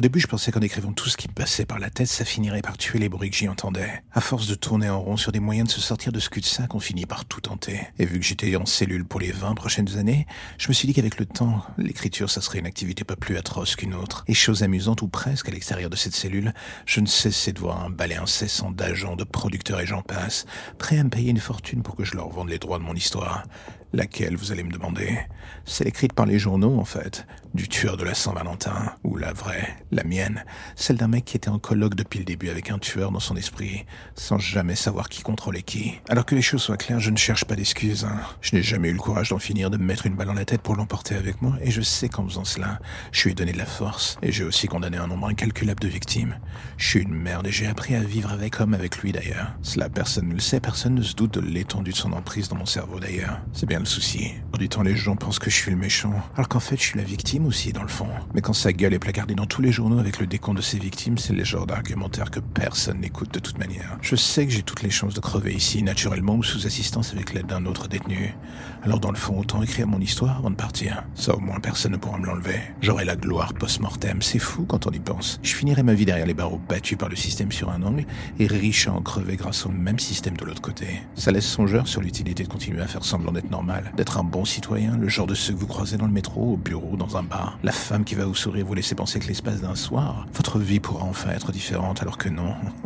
[0.00, 2.24] Au début, je pensais qu'en écrivant tout ce qui me passait par la tête, ça
[2.24, 4.02] finirait par tuer les bruits que j'y entendais.
[4.14, 6.74] À force de tourner en rond sur des moyens de se sortir de ce cul-de-sac,
[6.74, 7.82] on finit par tout tenter.
[7.98, 10.94] Et vu que j'étais en cellule pour les 20 prochaines années, je me suis dit
[10.94, 14.24] qu'avec le temps, l'écriture, ça serait une activité pas plus atroce qu'une autre.
[14.26, 16.54] Et chose amusante ou presque, à l'extérieur de cette cellule,
[16.86, 20.46] je ne cessais de voir un balai incessant d'agents, de producteurs et j'en passe,
[20.78, 22.94] prêts à me payer une fortune pour que je leur vende les droits de mon
[22.94, 23.44] histoire.
[23.92, 25.18] Laquelle, vous allez me demander?
[25.64, 29.76] Celle écrite par les journaux, en fait, du tueur de la Saint-Valentin, ou la vraie,
[29.90, 30.44] la mienne,
[30.76, 33.34] celle d'un mec qui était en colloque depuis le début avec un tueur dans son
[33.34, 35.98] esprit, sans jamais savoir qui contrôlait qui.
[36.08, 38.04] Alors que les choses soient claires, je ne cherche pas d'excuses.
[38.04, 38.20] Hein.
[38.40, 40.44] Je n'ai jamais eu le courage d'en finir de me mettre une balle dans la
[40.44, 42.78] tête pour l'emporter avec moi, et je sais qu'en faisant cela,
[43.10, 45.88] je lui ai donné de la force, et j'ai aussi condamné un nombre incalculable de
[45.88, 46.38] victimes.
[46.76, 49.52] Je suis une merde et j'ai appris à vivre avec comme avec lui d'ailleurs.
[49.62, 52.56] Cela personne ne le sait, personne ne se doute de l'étendue de son emprise dans
[52.56, 53.40] mon cerveau d'ailleurs.
[53.52, 54.32] C'est bien le souci.
[54.76, 57.04] En les gens pensent que je suis le méchant, alors qu'en fait, je suis la
[57.04, 58.08] victime aussi, dans le fond.
[58.34, 60.78] Mais quand sa gueule est placardée dans tous les journaux avec le décompte de ses
[60.78, 63.96] victimes, c'est le genre d'argumentaire que personne n'écoute de toute manière.
[64.02, 67.32] Je sais que j'ai toutes les chances de crever ici, naturellement ou sous assistance avec
[67.32, 68.34] l'aide d'un autre détenu.
[68.82, 71.04] Alors, dans le fond, autant écrire mon histoire avant de partir.
[71.14, 72.60] Ça, au moins, personne ne pourra me l'enlever.
[72.82, 74.20] J'aurai la gloire post-mortem.
[74.20, 75.40] C'est fou quand on y pense.
[75.42, 78.04] Je finirai ma vie derrière les barreaux battus par le système sur un angle
[78.38, 80.86] et riche à en crever grâce au même système de l'autre côté.
[81.14, 84.44] Ça laisse songeur sur l'utilité de continuer à faire semblant d'être normal d'être un bon
[84.44, 87.22] citoyen, le genre de ceux que vous croisez dans le métro, au bureau, dans un
[87.22, 87.58] bar.
[87.62, 90.80] La femme qui va vous sourire vous laisser penser que l'espace d'un soir, votre vie
[90.80, 92.54] pourra enfin être différente alors que non.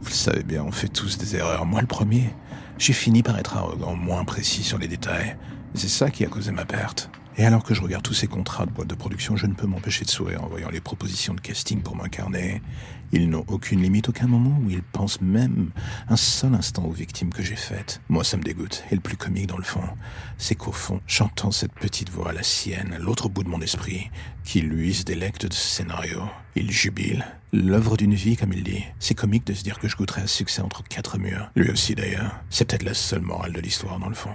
[0.00, 2.34] vous le savez bien, on fait tous des erreurs, moi le premier.
[2.78, 5.36] J'ai fini par être arrogant, moins précis sur les détails.
[5.74, 7.10] C'est ça qui a causé ma perte.
[7.40, 9.68] Et alors que je regarde tous ces contrats de boîte de production, je ne peux
[9.68, 12.60] m'empêcher de sourire en voyant les propositions de casting pour m'incarner.
[13.12, 15.70] Ils n'ont aucune limite, aucun moment où ils pensent même
[16.08, 18.00] un seul instant aux victimes que j'ai faites.
[18.08, 18.82] Moi, ça me dégoûte.
[18.90, 19.84] Et le plus comique dans le fond,
[20.36, 24.10] c'est qu'au fond, j'entends cette petite voix, la sienne, à l'autre bout de mon esprit,
[24.42, 26.24] qui lui se délecte de ce scénario.
[26.56, 27.24] Il jubile.
[27.52, 28.82] L'œuvre d'une vie, comme il dit.
[28.98, 31.52] C'est comique de se dire que je goûterai à succès entre quatre murs.
[31.54, 32.34] Lui aussi, d'ailleurs.
[32.50, 34.34] C'est peut-être la seule morale de l'histoire, dans le fond.